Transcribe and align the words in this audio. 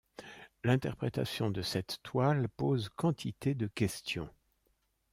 L'interprétation 0.63 1.51
de 1.51 1.61
cette 1.61 1.99
toile 2.01 2.47
pose 2.57 2.89
quantité 2.97 3.53
de 3.53 3.67
questions. 3.67 4.31